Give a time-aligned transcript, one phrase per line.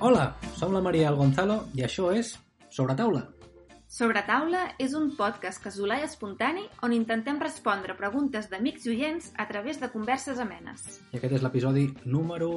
[0.00, 2.32] Hola, som la Maria i el Gonzalo i això és
[2.72, 3.26] Sobre Taula.
[3.90, 9.32] Sobre taula és un podcast casolà i espontani on intentem respondre preguntes d'amics i oients
[9.36, 10.84] a través de converses amenes.
[11.10, 12.48] I aquest és l'episodi número...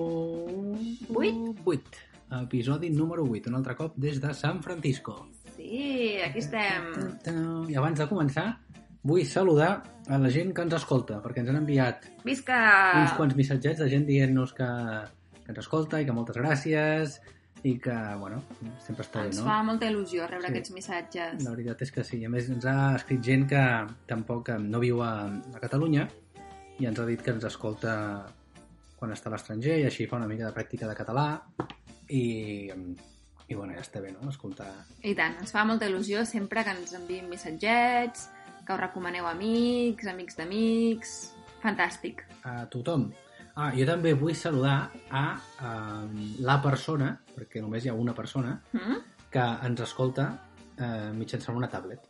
[1.10, 1.42] Vuit?
[1.66, 2.04] 8.
[2.44, 5.18] Episodi número 8, un altre cop des de San Francisco.
[5.58, 6.88] Sí, aquí estem.
[7.68, 8.48] I abans de començar,
[9.04, 9.74] vull saludar
[10.08, 12.62] a la gent que ens escolta, perquè ens han enviat Visca!
[13.02, 14.70] uns quants missatgets de gent dient-nos que,
[15.42, 17.20] que ens escolta i que moltes gràcies
[17.64, 18.42] i que, bueno,
[18.84, 19.46] sempre està bé, Ens no?
[19.48, 20.52] fa molta il·lusió rebre Sí.
[20.52, 21.44] aquests missatges.
[21.46, 22.20] La veritat és que sí.
[22.26, 23.62] A més, ens ha escrit gent que
[24.10, 25.14] tampoc eh, no viu a,
[25.56, 26.08] a Catalunya
[26.80, 27.94] i ens ha dit que ens escolta
[29.00, 31.26] quan està a l'estranger i així fa una mica de pràctica de català
[32.10, 32.68] i,
[33.48, 34.68] i bueno, ja està bé, no?, escoltar...
[35.04, 38.28] I tant, ens fa molta il·lusió sempre que ens enviïn missatgets,
[38.66, 41.14] que us recomaneu a amics, amics d'amics...
[41.64, 42.26] Fantàstic.
[42.44, 43.06] a tothom.
[43.56, 45.24] Ah, jo també vull saludar a,
[45.62, 45.72] a
[46.42, 48.98] la persona, perquè només hi ha una persona, Mm?
[49.34, 50.26] que ens escolta
[50.78, 52.02] eh, mitjançant una tablet.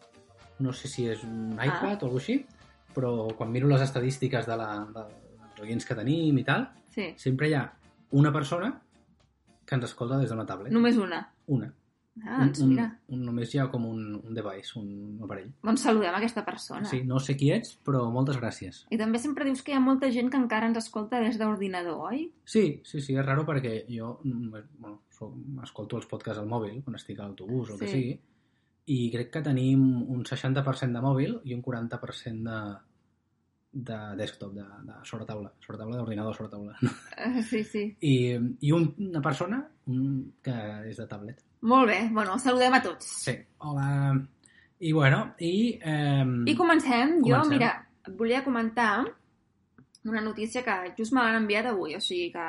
[0.60, 1.66] No sé si és un Ah.
[1.66, 2.46] iPad o alguna així,
[2.96, 5.04] però quan miro les estadístiques de la, de,
[5.42, 7.64] dels oients que tenim i tal, Sí, sempre hi ha
[8.12, 8.82] una persona
[9.66, 10.72] que ens escolta des d'una tablet.
[10.72, 11.28] només una.
[11.48, 11.74] Una.
[12.22, 12.84] Ah, doncs un, mira.
[13.10, 15.48] un, un, només hi ha com un, un device, un aparell.
[15.66, 16.86] Doncs saludem aquesta persona.
[16.86, 18.84] Sí, no sé qui ets, però moltes gràcies.
[18.94, 21.98] I també sempre dius que hi ha molta gent que encara ens escolta des d'ordinador,
[22.12, 22.28] oi?
[22.46, 25.34] Sí, sí, sí, és raro perquè jo mm, bueno, soc,
[25.66, 27.98] escolto els podcasts al mòbil quan estic a l'autobús o el que Sí.
[27.98, 28.20] sigui
[28.94, 32.58] i crec que tenim un 60% de mòbil i un 40% de,
[33.74, 36.76] de desktop, de, de sobre taula, sobre taula d'ordinador sobre taula.
[36.84, 37.86] Uh, sí, sí.
[38.02, 40.58] I, i un, una persona un, que
[40.92, 41.42] és de tablet.
[41.64, 43.08] Molt bé, bueno, saludem a tots.
[43.24, 43.34] Sí,
[43.64, 43.90] hola.
[44.84, 45.80] I bueno, i...
[45.80, 47.20] Eh, I comencem.
[47.22, 47.54] Jo, Comencem.
[47.54, 47.70] mira,
[48.06, 49.06] et volia comentar
[50.04, 52.48] una notícia que just me l'han enviat avui, o sigui que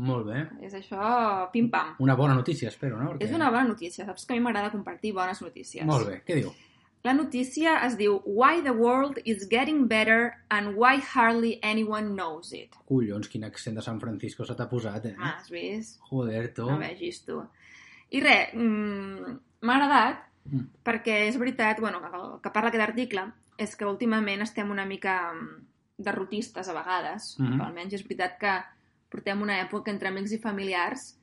[0.00, 0.46] Molt bé.
[0.64, 1.96] és això pim-pam.
[2.00, 3.18] Una bona notícia, espero, no?
[3.20, 5.84] És una bona notícia, saps que a mi m'agrada compartir bones notícies.
[5.84, 6.54] Molt bé, què diu?
[7.04, 12.52] La notícia es diu Why the world is getting better and why hardly anyone knows
[12.52, 12.74] it.
[12.88, 15.14] Collons, quin accent de San Francisco se t'ha posat, eh?
[15.18, 15.98] Ah, has vist?
[16.10, 16.66] Joder, tu.
[16.68, 17.42] No vegis tu.
[18.10, 20.64] I res, mm, m'ha agradat Mm.
[20.82, 23.26] perquè és veritat, bueno, el que parla aquest article
[23.58, 25.66] és que últimament estem una mica mm,
[25.98, 27.52] derrotistes a vegades, Mhm.
[27.58, 28.54] però almenys és veritat que
[29.10, 31.16] portem una època entre amics i familiars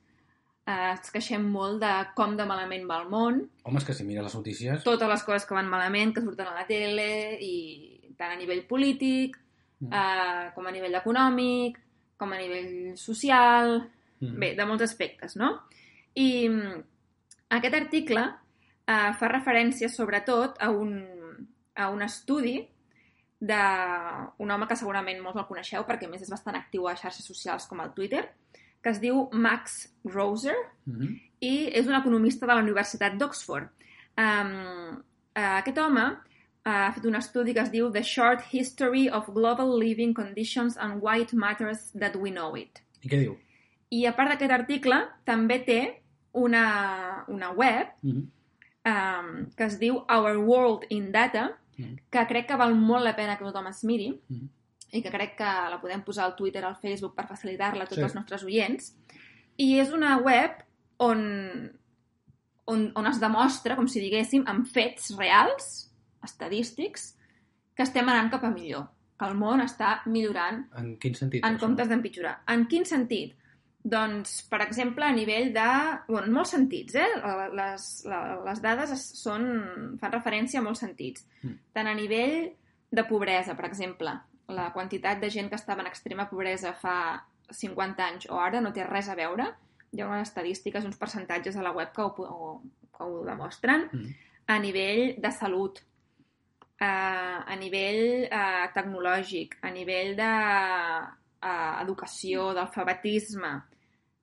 [0.66, 4.04] eh, ens queixem molt de com de malament va el món, Home, és que si
[4.04, 4.84] mires les notícies...
[4.84, 8.66] totes les coses que van malament, que surten a la tele, i tant a nivell
[8.66, 9.36] polític,
[9.80, 9.92] Mm.
[9.92, 11.78] eh, com a nivell econòmic,
[12.16, 14.38] com a nivell social, Mm.
[14.40, 15.62] Bé, de molts aspectes, no?
[16.18, 16.80] I mm,
[17.58, 20.96] aquest article eh, fa referència sobretot a un,
[21.78, 22.58] a un estudi
[23.40, 27.68] d'un home que segurament molts el coneixeu perquè més és bastant actiu a xarxes socials
[27.70, 28.24] com el Twitter,
[28.82, 31.14] que es diu Max Roser Mhm.
[31.40, 33.68] i és un economista de la Universitat d'Oxford.
[34.18, 35.02] Um,
[35.34, 36.16] aquest home
[36.64, 41.00] ha fet un estudi que es diu The Short History of Global Living Conditions and
[41.02, 42.82] Why It Matters That We Know It.
[43.02, 43.36] I què diu?
[43.90, 46.02] I a part d'aquest article, també té
[46.38, 48.30] una, una web Mhm.
[48.88, 51.98] um, que es diu Our World in Data, Mhm.
[52.10, 54.48] que crec que val molt la pena que tothom es miri Mhm.
[54.92, 57.96] i que crec que la podem posar al Twitter, al Facebook per facilitar-la a tots
[57.98, 58.02] Sí.
[58.02, 58.96] els nostres oients.
[59.58, 60.50] I és una web
[60.96, 61.72] on,
[62.64, 65.92] on, on es demostra, com si diguéssim, amb fets reals,
[66.24, 67.16] estadístics,
[67.74, 68.88] que estem anant cap a millor,
[69.18, 71.44] que el món està millorant En quin sentit?
[71.44, 71.60] en això?
[71.60, 72.42] comptes d'empitjorar.
[72.48, 73.34] En quin sentit?
[73.84, 75.66] Doncs, per exemple, a nivell de...
[76.08, 77.06] Bueno, en molts sentits, eh?
[77.54, 77.84] Les,
[78.44, 79.46] les dades es- són,
[80.00, 81.24] fan referència a molts sentits.
[81.42, 81.54] Mm.
[81.72, 82.34] Tant a nivell
[82.90, 84.12] de pobresa, per exemple.
[84.48, 87.22] La quantitat de gent que estava en extrema pobresa fa
[87.54, 89.46] 50 anys o ara no té res a veure.
[89.92, 92.50] Hi ha unes estadístiques, uns percentatges a la web que ho, ho,
[92.96, 93.86] que ho demostren.
[93.92, 94.16] Mm.
[94.48, 95.78] A nivell de salut,
[96.80, 100.28] eh, a nivell eh, tecnològic, a nivell de
[101.42, 103.62] eh, educació, d'alfabetisme,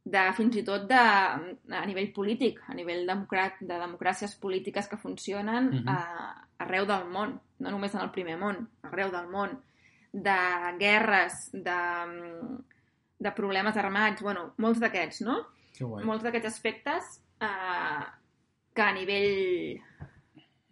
[0.05, 4.97] de fins i tot de, a nivell polític, a nivell democrat, de democràcies polítiques que
[5.01, 5.87] funcionen Mhm.
[5.89, 9.57] a, arreu del món, no només en el primer món, arreu del món,
[10.13, 10.35] de
[10.79, 11.79] guerres, de,
[13.19, 15.41] de problemes armats, bueno, molts d'aquests, no?
[16.05, 17.03] Molts d'aquests aspectes
[17.41, 18.05] eh,
[18.73, 19.81] que a nivell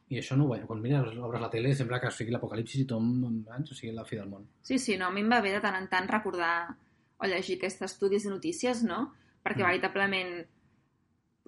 [0.10, 0.66] I això no ho veiem.
[0.68, 4.16] Quan mires, obres la tele, sembla que sigui l'apocalipsis i tothom, o sigui, la fi
[4.16, 4.46] del món.
[4.62, 6.70] Sí, sí, no, a mi em va bé de tant en tant recordar
[7.20, 9.14] o llegir aquests estudis de notícies, no?
[9.44, 9.68] Perquè Mm.
[9.68, 10.46] veritablement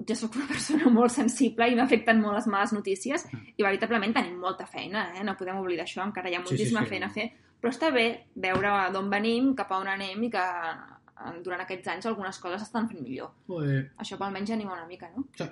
[0.08, 3.54] jo sóc una persona molt sensible i m'afecten molt les males notícies Mm.
[3.58, 5.24] i veritablement tenim molta feina, eh?
[5.24, 6.90] no podem oblidar això, encara hi ha Sí, sí, moltíssima sí.
[6.90, 10.40] feina a fer, però està bé veure d'on venim, cap a on anem i que
[10.40, 13.32] eh, durant aquests anys algunes coses estan fent millor.
[13.48, 13.90] Ué.
[14.00, 15.26] Això per almenys anima una mica, no?
[15.36, 15.44] Sí.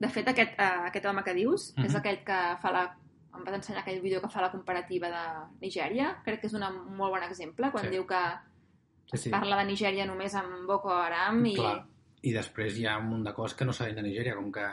[0.00, 1.86] De fet, aquest, uh, aquest home que dius Mhm.
[1.86, 2.96] és aquell que fa la...
[3.36, 5.22] Em vas ensenyar aquell vídeo que fa la comparativa de
[5.66, 6.20] Nigèria.
[6.24, 6.62] Crec que és un
[6.96, 7.90] molt bon exemple, quan Sí.
[7.90, 8.20] diu que
[9.10, 9.30] Sí, sí.
[9.30, 11.54] parla de Nigèria només amb Boko Haram i...
[11.56, 11.84] Clar.
[12.22, 14.64] I després hi ha un munt de coses que no sabem de Nigèria, com que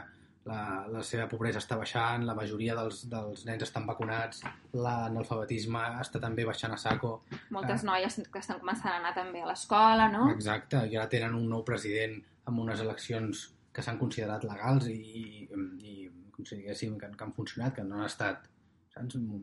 [0.46, 4.42] la, la seva pobresa està baixant, la majoria dels, dels nens estan vacunats,
[4.74, 7.24] l'analfabetisme està també baixant a saco.
[7.50, 7.88] Moltes Ah.
[7.92, 10.30] noies que estan començant a anar també a l'escola, no?
[10.32, 14.94] Exacte, i ara tenen un nou president amb unes eleccions que s'han considerat legals i,
[14.94, 15.50] i,
[15.88, 18.48] i com si diguéssim, que, que han funcionat, que no han estat,
[18.94, 19.16] saps?
[19.16, 19.40] No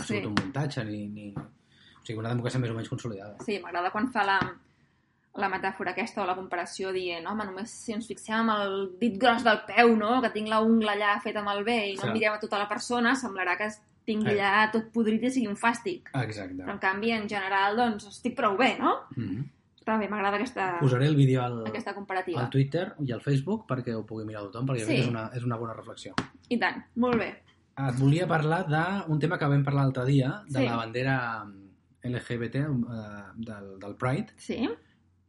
[0.00, 0.14] ha Sí.
[0.14, 1.32] sigut un muntatge, ni, ni...
[1.36, 3.36] O sigui, una democràcia més o menys consolidada.
[3.44, 4.36] Sí, m'agrada quan fa la,
[5.36, 9.18] la metàfora aquesta o la comparació dient, home, només si ens fixem amb el dit
[9.18, 12.02] gros del peu, no?, que tinc la ungla allà feta amb el bé i no
[12.06, 12.12] Sí.
[12.14, 13.68] mirem a tota la persona, semblarà que
[14.06, 14.38] tingui Eh.
[14.40, 16.08] allà tot podrit i sigui un fàstic.
[16.22, 16.54] Exacte.
[16.62, 18.94] Però, en canvi, en general, doncs, estic prou bé, no?
[19.16, 19.44] Mm -hmm.
[19.86, 22.40] Està bé, m'agrada aquesta, Posaré el vídeo al, aquesta comparativa.
[22.42, 24.86] al Twitter i al Facebook perquè ho pugui mirar tothom, perquè Sí.
[24.96, 26.12] que és una, és una bona reflexió.
[26.48, 27.28] I tant, molt bé.
[27.78, 30.64] Et volia parlar d'un tema que vam parlar l'altre dia, de Sí.
[30.66, 31.46] la bandera
[32.02, 32.66] LGBT eh,
[33.36, 34.68] del, del Pride, Sí,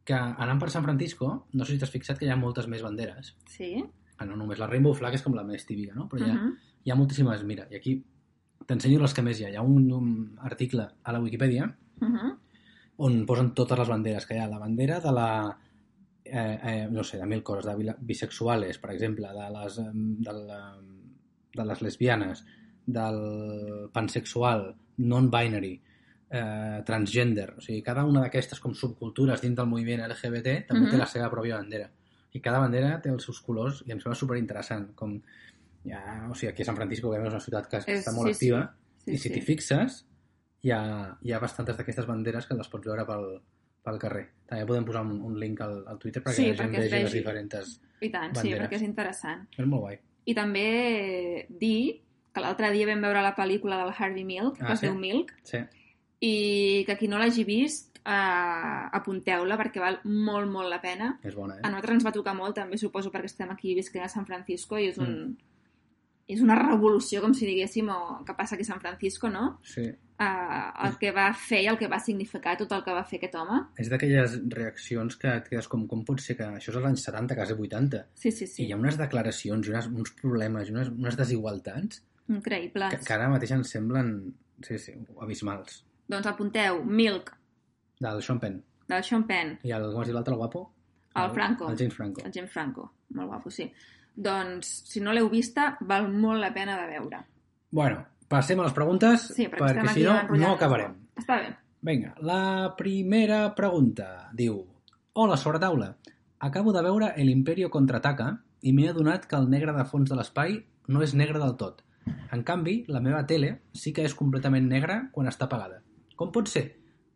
[0.04, 2.82] que anant per San Francisco, no sé si t'has fixat que hi ha moltes més
[2.82, 3.36] banderes.
[3.46, 3.84] sí.
[4.20, 6.08] Ah, No només la Rainbow Flag és com la més típica, no?
[6.08, 6.56] Però hi ha, Uh -huh.
[6.82, 7.44] hi ha moltíssimes.
[7.44, 8.04] Mira, i aquí
[8.66, 9.50] t'ensenyo les que més hi ha.
[9.50, 12.36] Hi ha un, un article a la Wikipedia Uh -huh.
[12.98, 14.48] On posen totes les banderes que hi ha.
[14.50, 15.28] La bandera de la...
[16.24, 19.76] Eh, eh, no sé, de mil coses, de bisexuales, per exemple, de les,
[20.26, 20.58] de, la,
[21.54, 22.42] de les lesbianes,
[22.84, 25.72] del pansexual, non-binary,
[26.30, 27.54] eh, transgender.
[27.56, 30.90] O sigui, cada una d'aquestes com subcultures dins del moviment LGBT també Mhm.
[30.90, 31.88] té la seva pròpia bandera.
[32.34, 34.90] I cada bandera té els seus colors i em sembla superinteressant.
[34.94, 35.14] Com,
[35.84, 38.28] ja, o sigui, aquí a San Francisco, que és una ciutat que, És- està molt
[38.28, 38.50] sí, sí.
[38.52, 38.74] activa,
[39.04, 39.34] Sí, i si sí.
[39.34, 40.04] t'hi fixes,
[40.62, 40.80] hi ha,
[41.22, 43.26] hi ha bastantes d'aquestes banderes que les pots veure pel,
[43.84, 44.24] pel carrer.
[44.48, 46.90] També podem posar un, un link al, al Twitter perquè Sí, la gent perquè es
[46.90, 47.18] vegi les vegi.
[47.22, 47.80] diferents...
[48.00, 48.64] I tant, sí, banderes.
[48.68, 49.46] perquè és interessant.
[49.58, 49.98] És molt guai.
[50.28, 50.66] I també
[51.48, 52.02] dir
[52.34, 54.86] que l'altre dia vam veure la pel·lícula del Harvey Milk, que Ah, es sí?
[54.86, 55.58] diu Milk, Sí.
[56.20, 61.18] i que qui no l'hagi vist, eh, apunteu-la perquè val molt, molt la pena.
[61.22, 61.62] És bona, eh?
[61.64, 64.78] A nosaltres ens va tocar molt, també suposo, perquè estem aquí visquent a San Francisco
[64.78, 65.12] i és un...
[65.28, 65.36] Mm.
[66.28, 69.58] És una revolució, com si diguéssim, o que passa aquí a San Francisco, no?
[69.64, 69.86] Sí.
[70.18, 73.20] Uh, el que va fer i el que va significar tot el que va fer
[73.20, 73.58] aquest home.
[73.78, 77.04] És d'aquelles reaccions que et quedes com, com pot ser que això és als anys
[77.06, 78.64] 70, quasi 80, Sí, sí, i sí.
[78.66, 82.90] hi ha unes declaracions i unes, uns problemes i unes, unes desigualtats Increïbles.
[82.96, 84.10] que, que ara mateix ens semblen
[84.66, 85.84] sí, sí, abismals.
[86.10, 87.30] Doncs apunteu Milk,
[88.02, 88.58] Del Sean Penn.
[88.88, 90.64] del Sean Penn, I el, com es diu l'altre, el guapo?
[91.14, 91.70] El Franco.
[91.70, 92.22] El James Franco.
[92.26, 92.90] el James Franco.
[93.14, 93.70] Molt guapo, sí.
[94.16, 97.22] Doncs, si no l'heu vista, val molt la pena de veure.
[97.70, 100.94] Bueno, passem a les preguntes, Sí, perquè, perquè si no, no acabarem.
[101.18, 101.54] Està bé.
[101.88, 104.64] Vinga, la primera pregunta diu
[105.18, 105.96] Hola, sobretaula.
[106.38, 108.32] Acabo de veure El Imperio contraataca
[108.62, 110.58] i m'he adonat que el negre de fons de l'espai
[110.88, 111.82] no és negre del tot.
[112.32, 115.82] En canvi, la meva tele sí que és completament negra quan està apagada.
[116.16, 116.64] Com pot ser?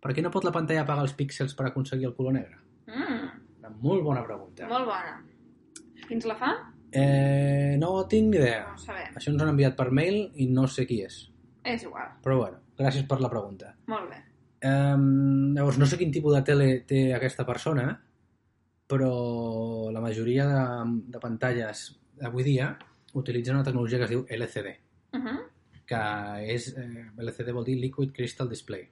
[0.03, 2.59] Per què no pot la pantalla apagar els píxels per aconseguir el color negre?
[2.91, 3.29] Mm,
[3.63, 4.67] Una molt bona pregunta.
[4.69, 5.23] molt bona.
[6.07, 6.51] Qui ens la fa?
[6.93, 8.67] Eh, no tinc ni idea.
[8.69, 9.15] No ho sabem.
[9.17, 11.23] Això ens ho han enviat per mail i no sé qui és.
[11.65, 12.19] És igual.
[12.25, 13.73] Però bueno, gràcies per la pregunta.
[13.91, 14.21] Molt bé.
[14.63, 17.87] Um, llavors, no sé quin tipus de tele té aquesta persona,
[18.87, 19.13] però
[19.91, 20.63] la majoria de,
[21.15, 21.89] de pantalles
[22.23, 22.71] avui dia
[23.19, 24.77] utilitzen una tecnologia que es diu LCD.
[25.13, 25.41] Uh -huh.
[25.85, 28.89] que és, eh, LCD vol dir Liquid Crystal Display.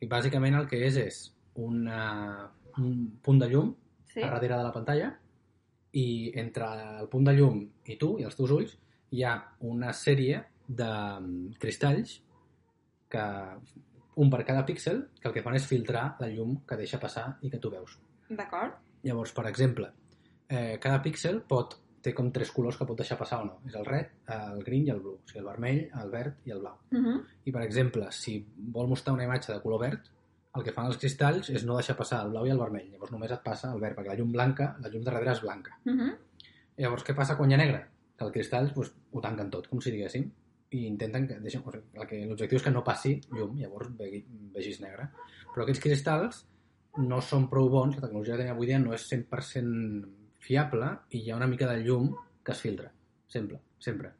[0.00, 3.74] I bàsicament el que és és una, un punt de llum
[4.12, 4.20] Sí?
[4.20, 5.18] a darrere de la pantalla
[5.92, 6.68] i entre
[7.02, 8.76] el punt de llum i tu i els teus ulls
[9.12, 9.34] hi ha
[9.68, 12.20] una sèrie de mm, cristalls
[13.12, 13.24] que
[14.22, 17.26] un per cada píxel que el que fan és filtrar la llum que deixa passar
[17.42, 17.98] i que tu veus.
[18.28, 18.78] D'acord.
[19.04, 19.90] Llavors, per exemple,
[20.48, 23.58] eh, cada píxel pot té com tres colors que pot deixar passar o no.
[23.68, 25.20] És el red, el green i el blue.
[25.20, 26.78] O sigui, el vermell, el verd i el blau.
[26.90, 27.20] Uh -huh.
[27.44, 30.10] I, per exemple, si vol mostrar una imatge de color verd,
[30.56, 32.90] el que fan els cristalls és no deixar passar el blau i el vermell.
[32.92, 35.40] Llavors només et passa el verd, perquè la llum blanca, la llum de darrere és
[35.40, 35.78] blanca.
[35.86, 36.12] Uh -huh.
[36.76, 37.86] Llavors, què passa quan hi ha negre?
[38.16, 40.30] Que els cristalls pues, ho tanquen tot, com si diguéssim,
[40.70, 41.40] i intenten que...
[41.40, 45.08] deixen- o sigui, L'objectiu és que no passi llum, llavors vegi, vegis negre.
[45.54, 46.46] Però aquests cristalls
[46.98, 51.22] no són prou bons, la tecnologia que tenim avui dia no és 100% fiable i
[51.22, 52.90] hi ha una mica de llum que es filtra,
[53.28, 54.12] sempre, sempre.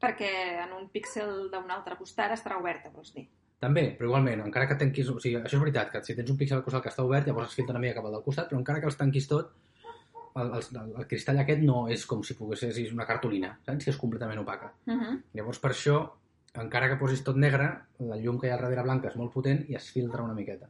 [0.00, 3.28] Perquè en un píxel d'un altre costat estarà oberta, vols dir.
[3.62, 5.08] També, però igualment, encara que tanquis...
[5.08, 7.28] O sigui, això és veritat, que si tens un píxel al costat que està obert,
[7.28, 9.54] llavors es filtra una mica cap al del costat, però encara que els tanquis tot,
[10.36, 13.86] el, el, el cristall aquest no és com si poguessis una cartolina, saps?
[13.86, 14.72] Que és completament opaca.
[14.84, 15.20] Uh -huh.
[15.38, 16.02] Llavors, per això,
[16.60, 19.64] encara que posis tot negre, la llum que hi ha darrere blanca és molt potent
[19.68, 20.68] i es filtra una miqueta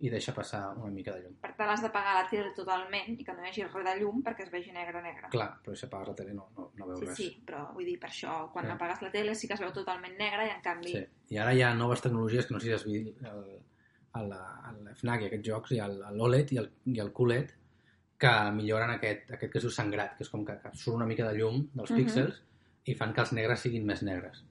[0.00, 1.34] i deixa passar una mica de llum.
[1.40, 4.22] Per tant, has d'apagar la tele totalment i que no hi hagi res de llum
[4.22, 5.30] perquè es vegi negre, negre.
[5.32, 7.16] Clar, però si apagues la tele no, no, no veus Sí, res.
[7.16, 8.72] sí, però vull dir, per això, quan Sí.
[8.72, 10.92] apagues la tele sí que es veu totalment negre i en canvi...
[10.92, 11.04] Sí.
[11.34, 13.62] I ara hi ha noves tecnologies que no sé si has vist el,
[14.20, 15.80] el, el FNAC i aquests jocs, i
[16.12, 17.54] l'OLED i el, i el QLED,
[18.18, 21.06] que milloren aquest, aquest que es diu sangrat, que és com que, que surt una
[21.08, 21.98] mica de llum dels Mhm.
[22.04, 22.42] píxels
[22.84, 24.44] i fan que els negres siguin més negres.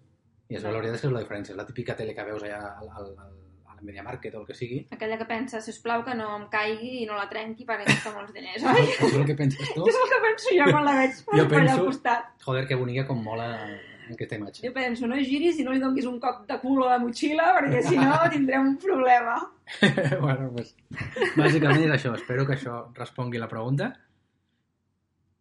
[0.49, 1.51] I es veu, la veritat és que és la diferència.
[1.53, 3.33] És la típica tele que veus allà al, al, al,
[3.77, 4.82] al Media Market o el que sigui.
[4.96, 8.13] Aquella que pensa, si plau que no em caigui i no la trenqui perquè costa
[8.15, 8.86] molts diners, oi?
[8.94, 9.84] És el que penses tu?
[9.91, 12.32] és el que penso jo quan la veig Jo per allà al penso- costat.
[12.46, 13.50] Joder, que bonica com mola
[14.05, 14.62] aquesta imatge.
[14.67, 17.51] Jo penso, no giris i no li donguis un cop de cul a la motxilla
[17.60, 19.38] perquè si no tindrem un problema.
[20.25, 20.75] bueno, pues,
[21.36, 22.13] bàsicament és això.
[22.20, 23.91] Espero que això respongui la pregunta.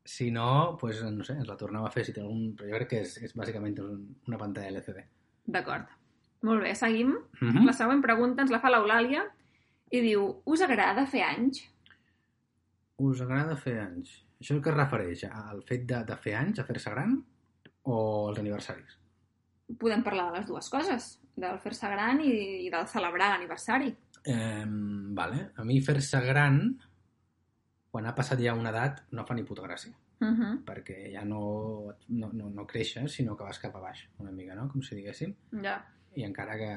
[0.05, 2.50] Si no, pues, no sé, ens la tornem a fer si té algun...
[2.57, 5.05] Però jo crec que és, és bàsicament un, una pantalla LCD.
[5.55, 5.88] D'acord.
[6.45, 7.15] Molt bé, seguim.
[7.41, 7.65] Mm -hmm.
[7.67, 9.25] La següent pregunta ens la fa l'Eulàlia
[9.91, 11.63] i diu, us agrada fer anys?
[12.97, 14.25] Us agrada fer anys?
[14.41, 17.15] Això que es refereix al fet de, de fer anys, a fer-se gran,
[17.83, 18.99] o als aniversaris?
[19.81, 23.95] Podem parlar de les dues coses, del fer-se gran i, i del celebrar l'aniversari.
[24.25, 24.67] Eh,
[25.21, 25.51] vale.
[25.57, 26.61] A mi fer-se gran,
[27.91, 29.95] quan ha passat ja una edat, no fa ni puta gràcia.
[30.21, 30.65] Uh -huh.
[30.65, 34.55] perquè ja no, no, no, no creixes, sinó que vas cap a baix, una mica,
[34.55, 34.69] no?
[34.69, 35.35] Com si diguéssim.
[35.63, 35.85] Ja.
[36.16, 36.73] I encara que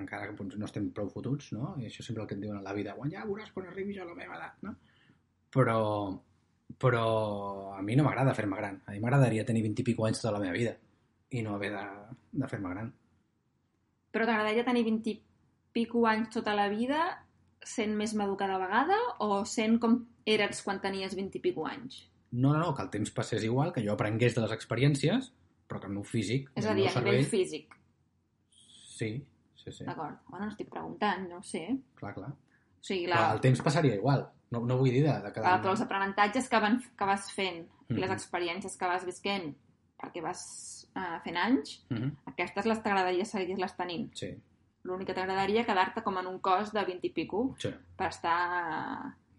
[0.00, 1.74] encara que doncs, no estem prou fotuts, no?
[1.80, 3.96] I això sempre el que et diuen a la vida, quan ja veuràs quan arribi
[3.96, 4.74] jo a la meva edat, no?
[5.56, 5.78] Però,
[6.82, 7.04] però
[7.76, 8.80] a mi no m'agrada fer-me gran.
[8.84, 10.74] A mi m'agradaria tenir 20 i pico anys tota la meva vida
[11.30, 11.84] i no haver de,
[12.42, 12.90] de fer-me gran.
[14.12, 15.16] Però t'agradaria tenir 20 i
[15.76, 17.06] pico anys tota la vida
[17.66, 22.04] sent més madur cada vegada o sent com eres quan tenies 20 i pico anys?
[22.32, 25.32] No, no, no, que el temps passés igual, que jo aprengués de les experiències,
[25.66, 27.74] però que el meu físic, És a dir, a nivell físic.
[28.96, 29.10] Sí,
[29.60, 30.16] sí, sí, D'acord.
[30.32, 31.66] Bueno, estic preguntant, no ho sé.
[32.00, 32.32] clar, clar.
[32.32, 33.16] O sigui, La...
[33.20, 34.24] Però el temps passaria igual.
[34.54, 35.54] No, no vull dir de, de Clar, quedar...
[35.62, 39.48] però els aprenentatges que, van, que vas fent i les experiències que vas visquent
[39.98, 40.42] perquè vas
[40.94, 44.10] uh, fent anys, Mhm, aquestes les t'agradaria seguir-les tenint.
[44.14, 44.28] Sí,
[44.86, 47.72] L'únic que t'agradaria quedar-te com en un cos de 20 i pico sí.
[47.98, 48.34] per estar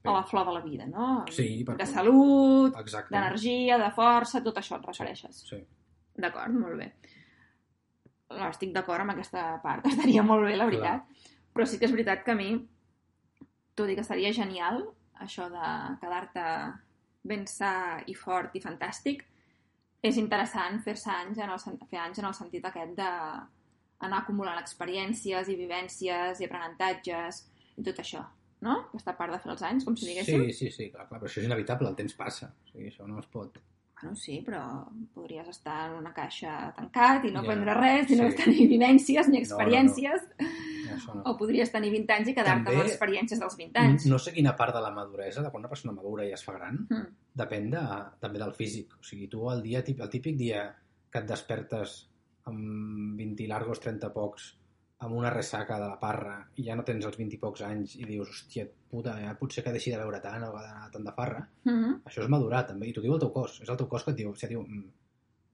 [0.08, 1.24] a la flor de la vida, no?
[1.32, 2.76] Sí, per De salut,
[3.12, 5.44] d'energia, de força, tot això et refereixes.
[5.50, 5.62] Sí.
[6.18, 6.90] D'acord, molt bé.
[8.34, 11.08] No, estic d'acord amb aquesta part, estaria molt bé, la veritat.
[11.54, 12.52] Però sí que és veritat que a mi,
[13.78, 14.84] tot i que seria genial,
[15.24, 15.70] això de
[16.02, 16.46] quedar-te
[17.28, 17.72] ben sa
[18.08, 19.24] i fort i fantàstic,
[20.06, 23.12] és interessant fer-se anys en el, fer anys en el sentit aquest de
[24.06, 27.42] anar acumulant experiències i vivències i aprenentatges
[27.78, 28.22] i tot això,
[28.66, 28.76] no?
[28.92, 30.46] Aquesta part de fer els anys, com si diguéssim.
[30.52, 32.52] Sí, sí, sí, clar, clar, però això és inevitable, el temps passa.
[32.52, 33.58] O sigui, això no es pot...
[34.00, 34.62] Bueno, sí, però
[35.16, 38.36] podries estar en una caixa tancat i no Ja, aprendre res, i no sí.
[38.38, 39.46] tenir vivències ni no, no.
[39.48, 40.28] experiències,
[40.94, 41.24] Això no.
[41.26, 44.06] o podries tenir 20 anys i quedar-te amb les experiències dels 20 anys.
[44.06, 46.54] No sé quina part de la maduresa, de quan una persona madura i es fa
[46.60, 47.08] gran, Mm.
[47.42, 47.82] depèn de,
[48.22, 48.94] també del físic.
[49.00, 50.76] O sigui, tu el dia, el típic dia
[51.12, 52.08] que et despertes
[52.46, 54.56] amb 20 i largos, 30 pocs,
[55.06, 57.96] amb una ressaca de la parra i ja no tens els 20 i pocs anys
[58.00, 61.14] i dius, hòstia, puta, ja potser que deixi de beure tant o d'anar tant de
[61.14, 63.88] farra, Mhm, això és madurar també, i t'ho diu el teu cos, és el teu
[63.88, 64.88] cos que et diu, que diu mm,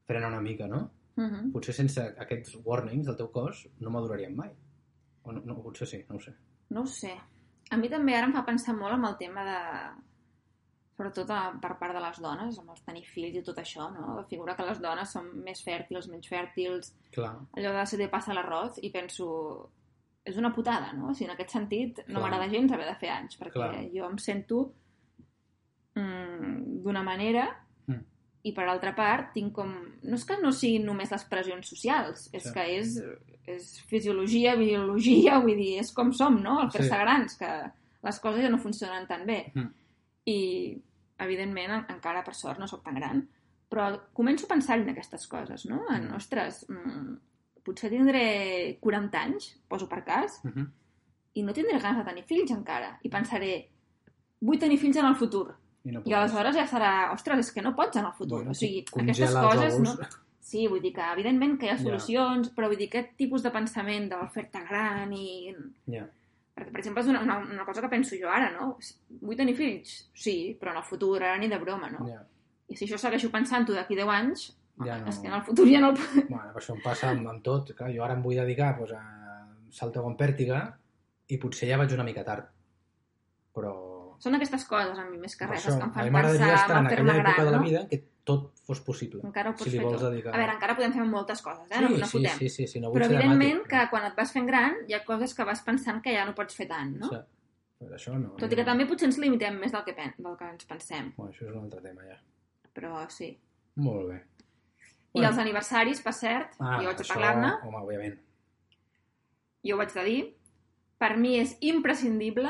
[0.07, 0.89] frena una mica, no?
[1.15, 1.51] mhm.
[1.51, 4.51] Potser sense aquests warnings del teu cos no maduraríem mai.
[5.23, 6.33] O no, no, potser sí, no ho sé.
[6.69, 7.13] No ho sé.
[7.71, 9.59] A mi també ara em fa pensar molt amb el tema de
[10.95, 14.15] sobretot a, per part de les dones, amb els tenir fills i tot això, no?
[14.19, 18.07] La figura que les dones són més fèrtils, menys fèrtils, Clar, allò de se te
[18.09, 19.25] passa l'arròs, i penso,
[20.23, 21.09] és una putada, no?
[21.09, 23.83] O sigui, en aquest sentit, no m'agrada gens haver de fer anys, perquè Clar.
[23.91, 24.61] jo em sento
[25.95, 27.49] mm, d'una manera
[27.87, 27.99] Mm.
[28.43, 29.73] i per altra part tinc com...
[30.03, 32.53] No és que no siguin només les pressions socials, és Sí.
[32.53, 32.93] que és,
[33.47, 36.61] és fisiologia, biologia, vull dir, és com som, no?
[36.61, 37.01] El fer-se Sí.
[37.01, 37.49] grans, que
[38.03, 39.51] les coses ja no funcionen tan bé.
[39.55, 39.73] Mm.
[40.25, 40.81] I,
[41.19, 43.27] evidentment, en- encara per sort no sóc tan gran,
[43.69, 45.81] però començo a pensar en aquestes coses, no?
[45.89, 46.15] En, Mm.
[46.15, 47.17] ostres, mm,
[47.63, 50.67] potser tindré 40 anys, poso per cas, uh -huh.
[51.33, 52.99] i no tindré ganes de tenir fills encara.
[53.03, 53.69] I pensaré,
[54.41, 55.55] vull tenir fills en el futur.
[55.85, 58.37] I no I aleshores ja serà, ostres, és que no pots en el futur.
[58.37, 59.79] Bueno, o sigui, aquestes coses...
[59.79, 59.97] No...
[60.39, 63.49] Sí, vull dir que, evidentment, que hi ha solucions, però vull dir, aquest tipus de
[63.49, 65.55] pensament de l'oferta gran i...
[65.89, 66.05] Ja.
[66.53, 68.75] Perquè, per exemple, és una, una, una cosa que penso jo ara, no?
[69.21, 69.95] Vull tenir fills?
[70.13, 72.05] Sí, però en el futur, ara ni de broma, no?
[72.09, 72.19] Ja.
[72.69, 75.09] I si això segueixo pensant-ho d'aquí 10 anys, Ja no.
[75.09, 75.99] és que en el futur ja no el...
[76.29, 77.73] Bueno, però això em passa amb, amb tot.
[77.77, 80.63] Clar, jo ara em vull dedicar doncs, a salto con pèrtiga
[81.29, 82.49] i potser ja vaig una mica tard.
[83.53, 83.73] Però...
[84.23, 87.03] Són aquestes coses, a mi, més que res, això, que em fan pensar en època
[87.03, 87.63] gran, de la no?
[87.65, 89.21] vida què tot fos possible.
[89.27, 90.31] Encara ho pots si li fer vols dedicar...
[90.33, 91.75] A veure, encara podem fer moltes coses, eh?
[91.75, 92.37] sí, no, no sí, fotem.
[92.39, 94.95] sí, sí, sí, no vull Però, evidentment, dramàtic, que quan et vas fent gran hi
[94.95, 97.09] ha coses que vas pensant que ja no pots fer tant, no?
[97.11, 97.19] Sí.
[97.83, 98.35] Però això no.
[98.39, 101.09] Tot i que també potser ens limitem més del que, pen del que ens pensem,
[101.17, 102.15] Bueno, això és un altre tema, ja.
[102.73, 103.33] però sí.
[103.83, 104.21] Molt bé.
[105.19, 108.15] I els aniversaris, per cert, ah, jo vaig això, parlar-ne, Home, òbviament.
[109.67, 110.21] jo ho vaig de dir,
[110.97, 112.49] per mi és imprescindible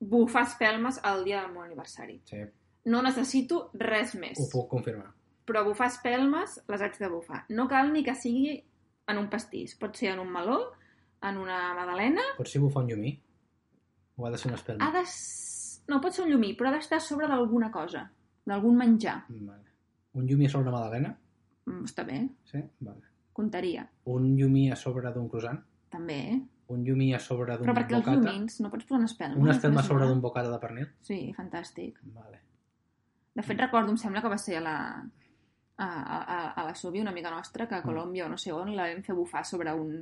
[0.00, 2.20] bufar espelmes el dia del meu aniversari.
[2.30, 2.40] Sí,
[2.86, 4.38] No necessito res més.
[4.40, 5.10] ho puc confirmar.
[5.46, 7.44] Però bufar espelmes les haig de bufar.
[7.50, 8.62] No cal ni que sigui
[9.08, 9.74] en un pastís.
[9.76, 10.72] Pot ser en un meló,
[11.22, 12.22] en una magdalena...
[12.38, 13.12] Pots ser bufar un llumí?
[14.16, 14.86] O ha de ser un espelma?
[14.86, 15.02] Ha de...
[15.88, 18.04] No, pot ser un llumí, però ha d'estar sobre d'alguna cosa,
[18.46, 19.24] d'algun menjar.
[19.28, 19.66] Vale.
[20.14, 21.10] Un llumí a sobre una magdalena?
[21.66, 22.62] Mm, està bé, Sí?
[22.80, 23.02] Vale.
[23.32, 23.88] comptaria.
[24.04, 25.58] Un llumí a sobre d'un croissant?
[25.90, 26.40] També, eh?
[26.70, 28.30] Un llumí a sobre d'un Però perquè els bocata?
[28.30, 29.36] llumins no pots posar una espelma.
[29.40, 30.86] Un no espelma a sobre d'un bocata de pernil?
[31.00, 31.98] Sí, fantàstic.
[32.14, 32.38] Vale.
[33.40, 34.76] De fet, recordo, em sembla que va ser a la,
[35.80, 37.68] a, a, a- la Subi, una amiga nostra, Mm.
[37.68, 39.94] que a Colòmbia o no sé on la vam fer bufar sobre un,